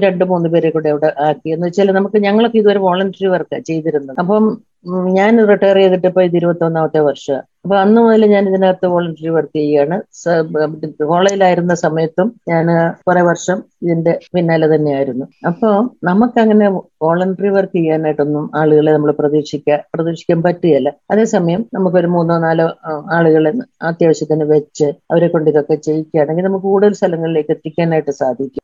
രണ്ട് 0.06 0.24
മൂന്ന് 0.32 0.48
പേരെ 0.54 0.70
കൂടെ 0.76 0.90
അവിടെ 0.94 1.10
ആക്കി. 1.28 1.50
എന്ന് 1.56 1.68
വെച്ചാൽ 1.68 1.92
നമുക്ക് 2.00 2.20
ഞങ്ങൾക്ക് 2.28 2.58
ഇതുവരെ 2.62 2.82
വോളണ്ടറി 2.88 3.28
വർക്ക് 3.36 3.60
ചെയ്തിരുന്നത്. 3.70 4.18
അപ്പം 4.24 4.46
ഞാൻ 5.18 5.32
റിട്ടയർ 5.50 5.78
ചെയ്തിട്ട് 5.82 6.08
ഇപ്പൊ 6.10 6.22
ഇത് 6.26 6.36
ഇരുപത്തി 6.40 6.64
ഒന്നാമത്തെ 6.66 7.00
വർഷം. 7.08 7.38
അപ്പൊ 7.66 7.76
അന്ന് 7.84 8.00
മുതൽ 8.02 8.24
ഞാൻ 8.34 8.44
ഇതിനകത്ത് 8.50 8.88
വോളണ്ടറി 8.92 9.30
വർക്ക് 9.36 9.56
ചെയ്യുകയാണ്. 9.58 9.96
കോളേജിലായിരുന്ന 11.12 11.74
സമയത്തും 11.84 12.28
ഞാൻ 12.52 12.68
കുറെ 13.08 13.22
വർഷം 13.30 13.58
ഇതിന്റെ 13.84 14.14
പിന്നാലെ 14.34 14.68
തന്നെയായിരുന്നു. 14.76 15.26
അപ്പോ 15.50 15.70
നമുക്കങ്ങനെ 16.04 16.68
വോളണ്ടറി 17.06 17.50
വർക്ക് 17.56 17.76
ചെയ്യാനായിട്ടൊന്നും 17.78 18.46
ആളുകളെ 18.62 18.92
നമ്മൾ 18.92 19.12
പ്രതീക്ഷിക്കാൻ 19.22 19.82
പ്രതീക്ഷിക്കാൻ 19.96 20.42
പറ്റുകയല്ല. 20.48 20.92
അതേസമയം 21.12 21.64
നമുക്കൊരു 21.74 22.12
മൂന്നോ 22.18 22.38
നാലോ 22.38 22.68
ആളുകളെ 23.18 23.54
അത്യാവശ്യത്തിന് 23.92 24.48
വെച്ച് 24.54 24.90
അവരെ 25.12 25.28
കൊണ്ട് 25.28 25.50
ഇതൊക്കെ 25.54 25.78
ചെയ്യിക്കുകയാണെങ്കിൽ 25.88 26.48
നമുക്ക് 26.50 26.68
കൂടുതൽ 26.68 26.94
സ്ഥലങ്ങളിലേക്ക് 27.02 27.52
എത്തിക്കാനായിട്ട് 27.52 28.14
സാധിക്കും. 28.22 28.62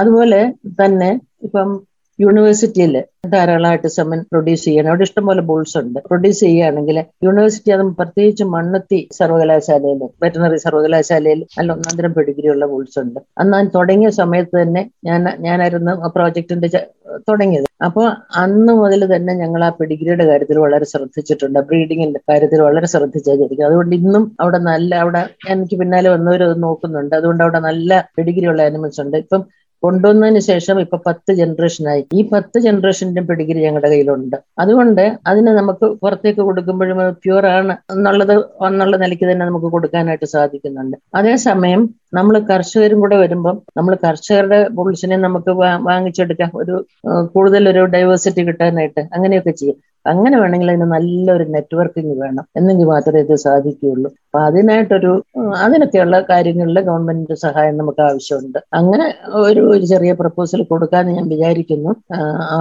അതുപോലെ 0.00 0.40
തന്നെ 0.82 1.10
ഇപ്പം 1.42 1.68
യൂണിവേഴ്സിറ്റിയിൽ 2.18 2.94
ധാരാളമായിട്ട് 3.32 3.88
സെമൻ 3.96 4.18
പ്രൊഡ്യൂസ് 4.32 4.64
ചെയ്യണം. 4.66 4.88
അവിടെ 4.90 5.04
ഇഷ്ടംപോലെ 5.08 5.42
ബോൾസ് 5.50 5.76
ഉണ്ട്. 5.80 5.98
പ്രൊഡ്യൂസ് 6.08 6.40
ചെയ്യുകയാണെങ്കിൽ 6.46 6.98
യൂണിവേഴ്സിറ്റി 7.26 7.70
അതും 7.76 7.88
പ്രത്യേകിച്ച് 8.00 8.44
മണ്ണത്തി 8.54 9.00
സർവകലാശാലയിൽ 9.18 10.02
വെറ്റനറി 10.24 10.58
സർവകലാശാലയിൽ 10.66 11.40
നല്ല 11.56 11.72
ഒന്നാന്തരം 11.76 12.12
പെഡിഗ്രി 12.18 12.48
ഉള്ള 12.54 12.66
ബോൾസ് 12.72 12.98
ഉണ്ട്. 13.04 13.18
അന്ന് 13.42 13.56
ഞാൻ 13.56 13.68
തുടങ്ങിയ 13.76 14.10
സമയത്ത് 14.20 14.54
തന്നെ 14.62 14.82
ഞാൻ 15.08 15.22
ഞാനായിരുന്നു 15.46 15.94
ആ 16.06 16.10
പ്രോജക്റ്റിന്റെ 16.18 16.70
തുടങ്ങിയത്. 17.28 17.68
അപ്പോൾ 17.86 18.06
അന്ന് 18.42 18.72
മുതൽ 18.82 19.00
തന്നെ 19.14 19.32
ഞങ്ങൾ 19.42 19.64
ആ 19.64 19.70
പെഡിഗ്രിയുടെ 19.80 20.24
കാര്യത്തിൽ 20.30 20.58
വളരെ 20.66 20.86
ശ്രദ്ധിച്ചിട്ടുണ്ട്. 20.92 21.58
ബ്രീഡിങ്ങിന്റെ 21.70 22.20
കാര്യത്തിൽ 22.30 22.60
വളരെ 22.68 22.86
ശ്രദ്ധിച്ചായിരിക്കും 22.94 23.66
അതുകൊണ്ട് 23.66 23.94
ഇന്നും 24.00 24.24
അവിടെ 24.40 24.58
നല്ല 24.70 24.94
അവിടെ 25.04 25.22
എനിക്ക് 25.54 25.76
പിന്നാലെ 25.82 26.08
വന്നവരത് 26.14 26.56
നോക്കുന്നുണ്ട്. 26.66 27.14
അതുകൊണ്ട് 27.20 27.42
അവിടെ 27.46 27.60
നല്ല 27.68 28.00
പെഡിഗ്രി 28.18 28.46
ഉള്ള 28.52 28.62
ആനിമൽസ് 28.68 29.00
ഉണ്ട്. 29.04 29.16
ഇപ്പം 29.24 29.42
കൊണ്ടുവന്നതിന് 29.84 30.42
ശേഷം 30.50 30.76
ഇപ്പൊ 30.84 30.96
പത്ത് 31.06 31.32
ജനറേഷനായി 31.40 32.02
ഈ 32.18 32.20
പത്ത് 32.32 32.58
ജനറേഷന്റെ 32.66 33.22
പെടിഗിരി 33.28 33.60
ഞങ്ങളുടെ 33.66 33.90
കയ്യിലുണ്ട്. 33.92 34.36
അതുകൊണ്ട് 34.62 35.04
അതിനെ 35.30 35.52
നമുക്ക് 35.60 35.86
പുറത്തേക്ക് 36.02 36.42
കൊടുക്കുമ്പോഴും 36.48 37.00
പ്യൂർ 37.24 37.46
ആണ് 37.56 37.74
എന്നുള്ളത് 37.94 38.34
എന്നുള്ള 38.68 38.96
നിലയ്ക്ക് 39.04 39.26
തന്നെ 39.30 39.44
നമുക്ക് 39.50 39.70
കൊടുക്കാനായിട്ട് 39.76 40.28
സാധിക്കുന്നുണ്ട്. 40.36 40.96
അതേസമയം 41.20 41.82
നമ്മൾ 42.18 42.34
കർഷകരും 42.50 42.98
കൂടെ 43.04 43.16
വരുമ്പം 43.22 43.56
നമ്മൾ 43.78 43.94
കർഷകരുടെ 44.06 44.60
ബുൾസിനെ 44.78 45.16
നമുക്ക് 45.26 45.52
വാങ്ങിച്ചെടുക്കാം. 45.88 46.50
ഒരു 46.62 46.74
കൂടുതൽ 47.34 47.64
ഒരു 47.72 47.82
ഡൈവേഴ്സിറ്റി 47.94 48.42
കിട്ടാനായിട്ട് 48.48 49.02
അങ്ങനെയൊക്കെ 49.16 49.54
ചെയ്യും. 49.60 49.78
അങ്ങനെ 50.06 50.36
വേണമെങ്കിൽ 50.40 50.70
അതിന് 50.70 50.86
നല്ലൊരു 50.94 51.44
നെറ്റ്വർക്കിംഗ് 51.54 52.14
വേണം 52.22 52.44
എന്നെങ്കിൽ 52.56 52.86
മാത്രമേ 52.86 53.20
ഇത് 53.20 53.34
സാധിക്കുകയുള്ളൂ. 53.44 54.08
അപ്പൊ 54.26 54.38
അതിനായിട്ടൊരു 54.48 55.12
അതിനൊക്കെയുള്ള 55.56 56.16
കാര്യങ്ങളിൽ 56.30 56.80
ഗവൺമെന്റിന്റെ 56.88 57.36
സഹായം 57.46 57.76
നമുക്ക് 57.76 58.02
ആവശ്യമുണ്ട്. 58.08 58.58
അങ്ങനെ 58.80 59.06
ഒരു 59.44 59.62
ചെറിയ 59.92 60.12
പ്രപ്പോസൽ 60.22 60.62
കൊടുക്കാന്ന് 60.72 61.12
ഞാൻ 61.12 61.26
വിചാരിക്കുന്നു. 61.34 61.92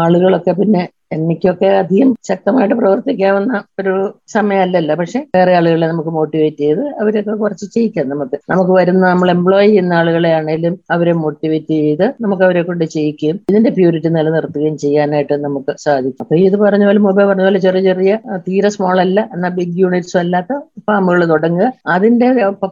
ആളുകളൊക്കെ 0.01 0.53
പിന്നെ 0.61 0.83
എനിക്കൊക്കെ 1.15 1.69
അധികം 1.81 2.09
ശക്തമായിട്ട് 2.29 2.75
പ്രവർത്തിക്കാവുന്ന 2.81 3.51
ഒരു 3.81 3.93
സമയമല്ലല്ലോ. 4.35 4.95
പക്ഷെ 5.01 5.19
വേറെ 5.37 5.53
ആളുകളെ 5.59 5.87
നമുക്ക് 5.91 6.11
മോട്ടിവേറ്റ് 6.17 6.61
ചെയ്ത് 6.65 6.83
അവരൊക്കെ 7.01 7.35
കുറച്ച് 7.43 7.65
ചെയ്യിക്കാം. 7.75 8.07
നമുക്ക് 8.13 8.37
നമുക്ക് 8.53 8.73
വരുന്ന 8.79 9.03
നമ്മൾ 9.13 9.29
എംപ്ലോയ് 9.35 9.67
ചെയ്യുന്ന 9.67 9.93
ആളുകളെ 10.01 10.31
ആണെങ്കിലും 10.39 10.75
അവരെ 10.95 11.13
മോട്ടിവേറ്റ് 11.23 11.75
ചെയ്ത് 11.79 12.05
നമുക്ക് 12.23 12.43
അവരെ 12.47 12.63
കൊണ്ട് 12.69 12.85
ചെയ്യിക്കുകയും 12.95 13.39
ഇതിന്റെ 13.51 13.71
പ്യൂരിറ്റി 13.77 14.11
നിലനിർത്തുകയും 14.17 14.75
ചെയ്യാനായിട്ട് 14.85 15.35
നമുക്ക് 15.47 15.73
സാധിക്കും. 15.85 16.23
അപ്പൊ 16.25 16.35
ഇത് 16.47 16.57
പറഞ്ഞ 16.65 16.83
പോലെ 16.89 17.01
മൊബൈൽ 17.07 17.27
പറഞ്ഞ 17.31 17.43
പോലെ 17.47 17.61
ചെറിയ 17.67 17.83
ചെറിയ 17.89 18.11
തീരെ 18.47 18.71
സ്മോൾ 18.75 18.97
അല്ല 19.05 19.19
എന്നാൽ 19.35 19.53
ബിഗ് 19.59 19.77
യൂണിറ്റ്സും 19.83 20.19
അല്ലാത്ത 20.23 20.53
ഫാമുകൾ 20.87 21.21
തുടങ്ങുക. 21.33 21.67
അതിന്റെ 21.87 22.27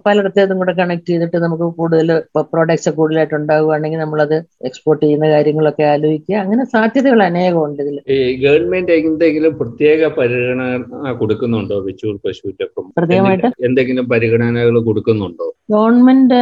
പലയിടത്തേതും 0.06 0.58
കൂടെ 0.58 0.74
കണക്ട് 0.80 1.08
ചെയ്തിട്ട് 1.10 1.38
നമുക്ക് 1.46 1.68
കൂടുതൽ 1.80 2.10
പ്രോഡക്ട്സ് 2.53 2.91
കൂടുതലായിട്ട് 3.00 3.36
ഉണ്ടാവുകയാണെങ്കിൽ 3.36 4.00
നമ്മളത് 4.00 4.36
എക്സ്പോർട്ട് 4.70 5.03
ചെയ്യുന്ന 5.06 5.30
കാര്യങ്ങളൊക്കെ 5.30 5.86
ആലോചിക്കുക. 5.94 6.36
അങ്ങനെ 6.36 6.65
സാധ്യതകൾ 6.65 7.22
അനേകമുണ്ട് 7.24 7.82
ഇതിൽ 7.86 7.98
ഈ 8.15 8.20
ഗവൺമെന്റ് 8.46 8.91
എന്തെങ്കിലും 8.91 9.53
പ്രത്യേക 9.58 10.08
പരിഗണന 10.20 11.12
കൊടുക്കുന്നുണ്ടോ? 11.22 11.77
വെച്ചൂർ 11.88 12.15
പശുവിന്റെ 12.25 13.50
എന്തെങ്കിലും 13.68 14.06
പരിഗണനകൾ 14.10 14.77
കൊടുക്കുന്നുണ്ടോ? 14.89 15.48
ഗവൺമെന്റ് 15.74 16.40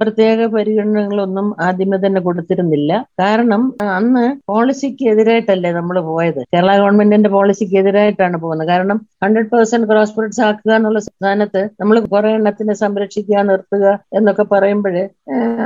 പ്രത്യേക 0.00 0.46
പരിഗണനകളൊന്നും 0.54 1.46
ആദ്യമേ 1.66 1.96
തന്നെ 2.04 2.20
കൊടുത്തിരുന്നില്ല. 2.26 2.92
കാരണം 3.20 3.62
അന്ന് 3.96 4.22
പോളിസിക്ക് 4.50 5.04
എതിരായിട്ടല്ലേ 5.12 5.70
നമ്മൾ 5.78 5.96
പോയത്? 6.10 6.40
കേരള 6.54 6.70
ഗവൺമെന്റിന്റെ 6.80 7.30
പോളിസിക്ക് 7.34 7.76
എതിരായിട്ടാണ് 7.82 8.36
പോകുന്നത്. 8.44 8.68
കാരണം 8.72 8.98
ഹൺഡ്രഡ് 9.24 9.50
പേഴ്സെന്റ് 9.52 9.88
ക്രോസ് 9.90 10.14
ബ്രീഡ്സ് 10.16 10.42
ആക്കുക 10.48 10.72
എന്നുള്ള 10.78 11.00
സ്ഥാനത്ത് 11.08 11.62
നമ്മൾ 11.80 11.98
കുറെ 12.14 12.30
എണ്ണത്തിനെ 12.38 12.76
സംരക്ഷിക്കുക 12.84 13.42
നിർത്തുക 13.50 13.86
എന്നൊക്കെ 14.20 14.46
പറയുമ്പോൾ 14.54 14.96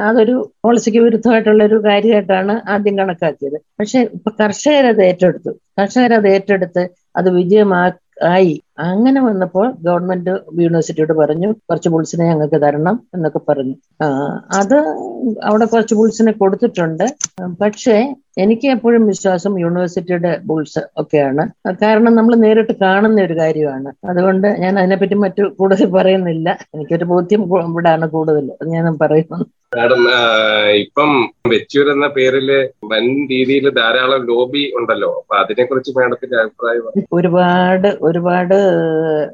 അതൊരു 0.09 0.35
പോളിസിക്ക് 0.64 1.00
വിരുദ്ധമായിട്ടുള്ള 1.06 1.62
ഒരു 1.71 1.78
കാര്യമായിട്ടാണ് 1.88 2.56
ആദ്യം 2.75 2.97
കണക്കാക്കിയത്. 2.99 3.59
പക്ഷെ 3.80 4.00
ഇപ്പൊ 4.16 4.30
കർഷകരത് 4.42 5.02
ഏറ്റെടുത്തു. 5.11 5.50
കർഷകരത് 5.80 6.28
ഏറ്റെടുത്ത് 6.35 6.85
അത് 7.16 7.28
വിജയമാ 7.40 7.80
ആയി. 8.35 8.54
അങ്ങനെ 8.78 9.20
വന്നപ്പോൾ 9.20 9.66
ഗവൺമെന്റ് 9.86 10.32
യൂണിവേഴ്സിറ്റിയോട് 10.62 11.12
പറഞ്ഞു 11.12 11.48
കുറച്ച് 11.52 11.88
ബുൾസിനെ 11.88 12.24
ഞങ്ങൾക്ക് 12.28 12.60
തരണം 12.62 12.96
എന്നൊക്കെ 13.14 13.40
പറഞ്ഞു. 13.48 13.74
അത് 14.60 14.76
അവിടെ 15.48 15.64
കുറച്ച് 15.64 15.94
ബുൾസിനെ 15.94 16.32
കൊടുത്തിട്ടുണ്ട്. 16.32 17.04
പക്ഷേ 17.62 17.96
എനിക്ക് 18.38 18.66
എപ്പോഴും 18.70 19.06
വിശ്വാസം 19.06 19.52
യൂണിവേഴ്സിറ്റിയുടെ 19.60 20.40
ബുൾസ് 20.44 20.80
ഒക്കെയാണ്. 21.02 21.42
കാരണം 21.82 22.14
നമ്മൾ 22.14 22.34
നേരിട്ട് 22.44 22.72
കാണുന്ന 22.82 23.22
ഒരു 23.22 23.34
കാര്യമാണ്. 23.38 23.92
അതുകൊണ്ട് 24.10 24.48
ഞാൻ 24.64 24.78
അതിനെപ്പറ്റി 24.78 25.14
മറ്റു 25.24 25.42
കൂടുതൽ 25.58 25.90
പറയുന്നില്ല. 25.96 26.48
എനിക്കൊരു 26.74 27.04
ബോധ്യം 27.04 27.42
ഇവിടാണ് 27.70 28.06
കൂടുതൽ. 28.16 28.46
ഞാൻ 28.74 28.96
പറയുന്നത് 29.04 29.46
മാഡം 29.76 30.02
ഇപ്പം 30.82 31.10
വെച്ചൂർ 31.48 31.86
എന്ന 31.92 32.06
പേരിൽ 32.06 32.48
വൻ 32.92 33.04
രീതിയിൽ 33.32 33.70
ധാരാളം 33.70 34.26
ലോബി 34.26 34.72
ഉണ്ടല്ലോ. 34.78 35.10
അപ്പൊ 35.20 35.34
അതിനെ 35.36 35.64
കുറിച്ച് 35.64 35.92
മാഡത്തിന്റെ 35.98 36.36
അഭിപ്രായം 36.42 37.04
ഒരുപാട് 37.12 37.88
ഒരുപാട് 38.02 38.56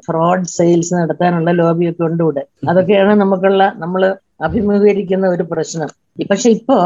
ഫ്രോഡ് 0.07 0.51
സെയിൽസ് 0.57 0.93
നടത്താനുള്ള 0.93 1.51
ലോബിയൊക്കെ 1.51 2.03
ഉണ്ട് 2.03 2.23
ഇവിടെ. 2.23 2.43
അതൊക്കെയാണ് 2.69 3.13
നമുക്കുള്ള 3.21 3.73
നമ്മൾ 3.75 4.03
അഭിമുഖീകരിക്കുന്ന 4.41 5.27
ഒരു 5.27 5.43
പ്രശ്നം. 5.43 5.89
പക്ഷെ 6.31 6.49
ഇപ്പോ 6.49 6.77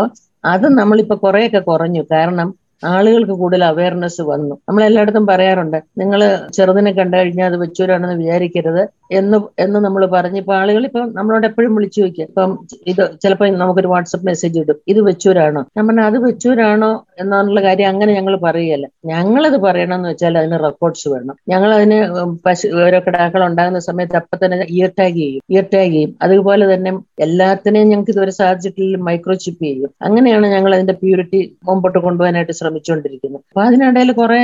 അത് 0.45 0.65
നമ്മളിപ്പോ 0.77 1.15
കുറെയൊക്കെ 1.23 1.59
കുറഞ്ഞു. 1.59 2.05
കാരണം 2.11 2.49
ആളുകൾക്ക് 2.93 3.35
കൂടുതൽ 3.41 3.63
അവയർനെസ് 3.63 4.21
വന്നു. 4.31 4.55
നമ്മൾ 4.67 4.83
എല്ലായിടത്തും 4.83 5.25
പറയാറുണ്ട് 5.31 5.79
നിങ്ങൾ 6.01 6.19
ചെറുതിനെ 6.57 6.91
കണ്ടു 6.91 7.15
കഴിഞ്ഞാൽ 7.17 7.47
അത് 7.51 7.57
വെച്ചൂരാണെന്ന് 7.63 8.17
വിചാരിക്കരുത് 8.23 8.83
എന്ന് 9.11 9.37
എന്ന് 9.65 9.79
നമ്മൾ 9.85 10.03
പറഞ്ഞു. 10.15 10.39
ഇപ്പൊ 10.43 10.53
ആളുകൾ 10.59 10.83
ഇപ്പൊ 10.89 11.01
നമ്മളോട് 11.17 11.45
എപ്പോഴും 11.49 11.75
വിളിച്ചു 11.77 11.99
ചോദിക്കുക 12.01 12.23
ഇപ്പം 12.29 12.51
ഇത് 12.91 13.03
ചിലപ്പോൾ 13.23 13.49
നമുക്കൊരു 13.61 13.91
വാട്സപ്പ് 13.93 14.27
മെസ്സേജ് 14.29 14.59
ഇടും. 14.63 14.77
ഇത് 14.87 14.99
വെച്ചൂരാണോ? 15.09 15.61
ഞാൻ 15.77 15.83
പറഞ്ഞാൽ 15.87 16.07
അത് 16.11 16.17
വെച്ചൂരാണോ? 16.27 16.91
എന്നുള്ള 17.21 17.59
കാര്യം 17.67 17.89
അങ്ങനെ 17.89 18.11
ഞങ്ങൾ 18.17 18.35
പറയുകയല്ല. 18.45 18.87
ഞങ്ങളത് 19.11 19.57
പറയണമെന്ന് 19.67 20.09
വെച്ചാൽ 20.11 20.37
അതിന് 20.41 20.57
റെക്കോർഡ്സ് 20.65 21.07
വേണം. 21.13 21.35
ഞങ്ങൾ 21.53 21.69
അതിന് 21.77 21.97
പശു 22.45 22.67
ഓരോ 22.85 22.99
കിടാക്കൾ 23.05 23.41
ഉണ്ടാകുന്ന 23.49 23.79
സമയത്ത് 23.89 24.17
അപ്പൊ 24.21 24.37
തന്നെ 24.43 24.67
ഇയർ 24.75 24.91
ടാഗ് 24.99 25.19
ചെയ്യും 25.19 25.43
ഇയർ 25.53 25.65
ടാഗ് 25.73 25.91
ചെയ്യും. 25.95 26.11
അതുപോലെ 26.25 26.65
തന്നെ 26.73 26.91
എല്ലാത്തിനെയും 27.27 27.89
ഞങ്ങൾക്ക് 27.91 28.13
ഇതുവരെ 28.15 28.33
സാധിച്ചിട്ടില്ല 28.41 28.97
മൈക്രോ 29.07 29.35
ചിപ്പ് 29.45 29.63
ചെയ്യും. 29.65 29.91
അങ്ങനെയാണ് 30.07 30.47
ഞങ്ങൾ 30.55 30.71
അതിന്റെ 30.77 30.95
പ്യൂരിറ്റി 31.01 31.39
മുമ്പോട്ട് 31.69 31.99
കൊണ്ടുപോകാനായിട്ട് 32.05 32.55
ശ്രമിച്ചുകൊണ്ടിരിക്കുന്നത് 32.75 33.43
അപ്പൊ 33.49 33.61
അതിനിടയിൽ 33.67 34.11
കുറെ 34.11 34.41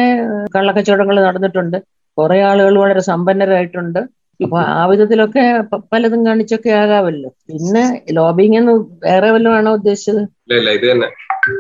കള്ളക്കച്ചവടങ്ങൾ 0.56 1.18
നടന്നിട്ടുണ്ട്. 1.28 1.78
കുറെ 2.18 2.38
ആളുകൾ 2.50 2.74
വളരെ 2.80 3.02
സമ്പന്നരായിട്ടുണ്ട്. 3.12 4.00
അപ്പൊ 4.40 4.58
ആ 4.60 4.86
വിധത്തിലൊക്കെ 4.92 5.42
പലതും 5.94 6.26
കാണിച്ചൊക്കെ 6.26 6.70
ആകാമല്ലോ. 6.84 7.30
പിന്നെ 7.50 7.84
ലോബിങ് 8.12 8.56
എന്ന് 8.58 8.74
വേറെ 9.04 9.32
വല്ലതും 9.32 9.56
ആണോ 9.58 9.72
ഉദ്ദേശിച്ചത്? 9.74 10.22
ഇത് 10.78 10.88
തന്നെ. 10.92 11.10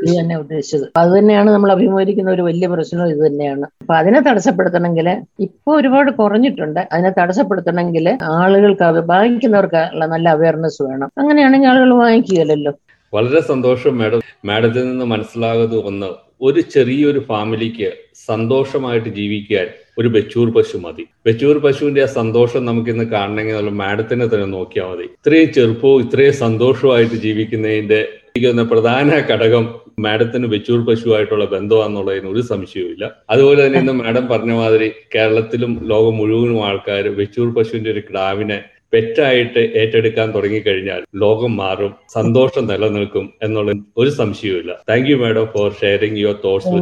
ഇത് 0.03 0.11
തന്നെ 0.19 0.35
ഉദ്ദേശിച്ചത്. 0.37 0.85
അത് 0.97 1.09
തന്നെയാണ് 1.17 1.49
നമ്മൾ 1.51 1.71
അഭിമുഖീകരിക്കുന്ന 1.71 2.31
ഒരു 2.31 2.41
വലിയ 2.47 2.67
പ്രശ്നം. 2.73 3.05
ഇത് 3.13 3.21
തന്നെയാണ്. 3.27 3.65
അപ്പൊ 3.81 3.93
അതിനെ 3.95 4.19
തടസ്സപ്പെടുത്തണമെങ്കിൽ 4.29 5.07
ഇപ്പൊ 5.47 5.71
ഒരുപാട് 5.79 6.11
കുറഞ്ഞിട്ടുണ്ട്. 6.19 6.81
അതിനെ 6.93 7.11
തടസ്സപ്പെടുത്തണമെങ്കിൽ 7.19 8.07
ആളുകൾക്ക് 8.39 8.83
വാങ്ങിക്കുന്നവർക്ക് 9.13 9.83
നല്ല 10.15 10.29
അവയർനെസ് 10.37 10.81
വേണം. 10.89 11.11
അങ്ങനെയാണെങ്കിൽ 11.17 11.69
ആളുകൾ 11.73 11.93
വാങ്ങിക്കുകയല്ലോ 12.03 12.73
വളരെ 13.13 13.41
സന്തോഷം 13.41 13.97
മാഡം. 13.97 14.21
മാഡത്തിൽ 14.45 14.83
നിന്ന് 14.89 15.05
മനസ്സിലാകുന്നത് 15.05 15.77
ഒന്ന് 15.89 16.09
ഒരു 16.41 16.61
ചെറിയൊരു 16.73 17.19
ഫാമിലിക്ക് 17.29 17.89
സന്തോഷമായിട്ട് 18.27 19.09
ജീവിക്കാൻ 19.09 19.67
ഒരു 19.99 20.07
ബച്ചൂർ 20.07 20.47
പശു 20.55 20.77
മതി. 20.77 21.03
ബച്ചൂർ 21.25 21.57
പശുവിന്റെ 21.57 22.01
ആ 22.01 22.09
സന്തോഷം 22.19 22.65
നമുക്ക് 22.65 22.89
ഇന്ന് 22.89 23.03
കാണണമെങ്കിൽ 23.03 23.55
നമ്മൾ 23.55 23.75
മാഡത്തിനെ 23.83 24.25
തന്നെ 24.27 24.45
നോക്കിയാൽ 24.45 24.87
മതി. 24.91 25.03
ഇത്രയും 25.03 25.53
ചെറുപ്പവും 25.53 26.01
ഇത്രയും 26.05 26.33
സന്തോഷമായിട്ട് 26.33 27.15
ജീവിക്കുന്നതിന്റെ 27.15 27.99
എനിക്ക് 28.29 28.65
പ്രധാന 28.73 29.09
ഘടകം 29.31 29.63
മാഡത്തിന് 29.99 30.47
വെച്ചൂർ 30.47 30.79
പശുവായിട്ടുള്ള 30.89 31.45
ബന്ധമാണെന്നുള്ളതിന് 31.45 32.27
ഒരു 32.27 32.41
സംശയവുമില്ല. 32.41 33.05
അതുപോലെ 33.29 33.59
തന്നെ 33.65 33.79
ഇന്ന് 33.79 33.93
മാഡം 33.93 34.25
പറഞ്ഞ 34.27 34.51
മാതിരി 34.51 34.89
കേരളത്തിലും 35.15 35.71
ലോകം 35.83 36.17
മുഴുവനും 36.17 36.59
ആൾക്കാർ 36.65 37.07
വെച്ചൂർ 37.21 37.49
പശുവിന്റെ 37.57 37.91
ഒരു 37.91 38.03
കിടാവിനെ 38.07 38.59
പെറ്റായിട്ട് 38.93 39.61
ഏറ്റെടുക്കാൻ 39.81 40.27
തുടങ്ങിക്കഴിഞ്ഞാൽ 40.35 41.01
ലോകം 41.23 41.55
മാറും 41.55 41.91
സന്തോഷം 42.13 42.67
നിലനിൽക്കും 42.67 43.33
എന്നുള്ള 43.43 43.71
ഒരു 43.97 44.09
സംശയവുമില്ല. 44.09 44.71
Thank 44.89 45.09
you 45.11 45.15
madam 45.15 45.45
for 45.53 45.69
sharing 45.81 46.19
your 46.19 46.35
thoughts 46.43 46.73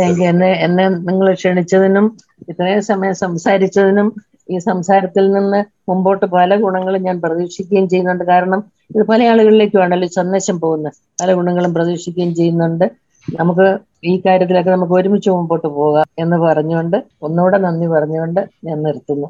thank 0.00 0.22
you 0.22 0.26
എന്നെ 0.32 0.50
എന്നെ 0.66 0.86
നിങ്ങൾ 1.08 1.32
ക്ഷണിച്ചതിനും 1.34 2.06
ഇത്രയും 2.48 2.82
സമയം 2.82 3.14
സംസാരിച്ചതിനും 3.24 4.08
ഈ 4.50 4.58
സംസാരത്തിൽ 4.70 5.24
നിന്ന് 5.32 5.60
മുമ്പോട്ട് 5.88 6.26
പല 6.36 6.56
ഗുണങ്ങളും 6.56 7.02
ഞാൻ 7.02 7.16
പ്രതീക്ഷിക്കുകയും 7.20 7.86
ചെയ്യുന്നുണ്ട്. 7.88 8.24
കാരണം 8.24 8.60
ഇത് 8.94 9.02
പല 9.10 9.22
ആളുകളിലേക്കുമാണല്ലോ 9.32 10.08
സന്ദേശം 10.18 10.56
പോകുന്നത്. 10.60 10.96
പല 11.20 11.32
ഗുണങ്ങളും 11.32 11.74
പ്രതീക്ഷിക്കുകയും 11.74 12.34
ചെയ്യുന്നുണ്ട്. 12.34 12.86
നമുക്ക് 13.28 13.66
ഈ 14.10 14.22
കാര്യത്തിലൊക്കെ 14.26 14.70
നമുക്ക് 14.70 14.92
ഒരുമിച്ച് 14.92 15.30
മുമ്പോട്ട് 15.30 15.68
പോകാം 15.78 16.06
എന്ന് 16.18 16.36
പറഞ്ഞുകൊണ്ട് 16.46 16.96
ഒന്നുകൂടെ 17.26 17.58
നന്ദി 17.58 17.88
പറഞ്ഞുകൊണ്ട് 17.94 18.40
ഞാൻ 18.68 18.78
നിർത്തുന്നു. 18.86 19.28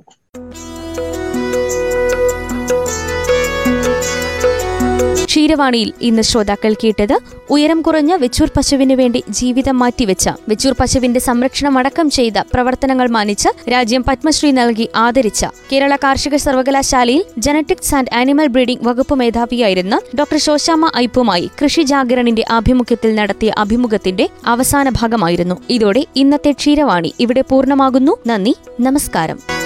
ക്ഷീരവാണിയിൽ 5.33 5.93
ഇന്ന് 6.03 6.23
ശ്രോതാക്കൾ 6.23 6.75
കേട്ടത് 6.75 7.15
ഉയരം 7.51 7.83
കുറഞ്ഞ 7.83 8.17
വെച്ചൂർ 8.17 8.49
പശുവിനു 8.57 8.95
വേണ്ടി 8.95 9.25
ജീവിതം 9.31 9.79
മാറ്റിവെച്ച 9.79 10.29
വെച്ചൂർ 10.49 10.73
പശുവിന്റെ 10.73 11.21
സംരക്ഷണം 11.21 11.79
അടക്കം 11.79 12.11
ചെയ്ത 12.11 12.39
പ്രവർത്തനങ്ങൾ 12.39 13.07
മാനിച്ച് 13.07 13.71
രാജ്യം 13.71 14.03
പത്മശ്രീ 14.03 14.51
നൽകി 14.51 14.89
ആദരിച്ച 14.95 15.45
കേരള 15.73 15.97
കാർഷിക 15.97 16.37
സർവകലാശാലയിൽ 16.37 17.25
ജനറ്റിക്സ് 17.39 17.95
ആൻഡ് 17.95 18.15
ആനിമൽ 18.15 18.47
ബ്രീഡിംഗ് 18.47 18.89
വകുപ്പ് 18.89 19.15
മേധാവിയായിരുന്ന 19.15 20.01
ഡോക്ടർ 20.19 20.37
ശോശാമ 20.37 20.91
ഐപ്പുമായി 20.97 21.51
കൃഷി 21.63 21.83
ജാഗരണിന്റെ 21.83 22.45
ആഭിമുഖ്യത്തിൽ 22.51 23.15
നടത്തിയ 23.15 23.53
അഭിമുഖത്തിന്റെ 23.59 24.29
അവസാന 24.47 24.89
ഭാഗമായിരുന്നു. 24.89 25.59
ഇതോടെ 25.71 26.07
ഇന്നത്തെ 26.17 26.53
ക്ഷീരവാണി 26.53 27.15
ഇവിടെ 27.21 27.41
പൂർണമാകുന്നു. 27.41 28.17
നന്ദി. 28.27 28.57
നമസ്കാരം. 28.81 29.62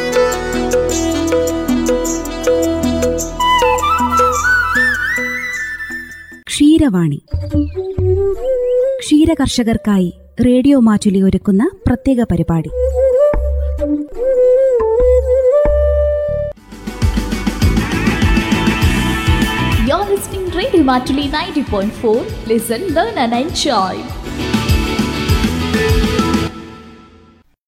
ക്ഷീരവാണി 6.86 7.18
ക്ഷീരകർഷകർക്കായി 8.98 10.20
റേഡിയോ 10.46 10.80
മാറ്റുലി 10.80 11.20
ഒരുക്കുന്ന 11.22 11.70
പ്രത്യേക 11.86 12.22
പരിപാടി. 12.22 12.70
Radio 20.58 22.12
listen 22.48 22.80
learn 22.94 23.18
and 23.18 23.34
enjoy 23.34 24.02